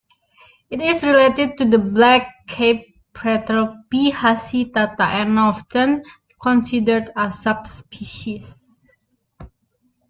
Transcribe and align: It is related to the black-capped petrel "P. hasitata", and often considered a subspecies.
It 0.71 0.81
is 0.81 1.03
related 1.03 1.59
to 1.59 1.65
the 1.65 1.77
black-capped 1.77 2.87
petrel 3.13 3.83
"P. 3.91 4.11
hasitata", 4.11 4.99
and 4.99 5.37
often 5.37 6.01
considered 6.41 7.11
a 7.15 7.29
subspecies. 7.31 8.51